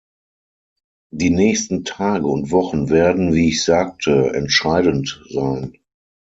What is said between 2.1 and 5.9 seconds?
und Wochen werden, wie ich sagte, entscheidend sein.